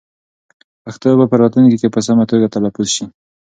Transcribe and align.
پښتو 0.83 1.09
به 1.19 1.25
په 1.31 1.35
راتلونکي 1.41 1.77
کې 1.81 1.93
په 1.95 1.99
سمه 2.07 2.23
توګه 2.31 2.47
تلفظ 2.55 2.87
شي. 2.95 3.05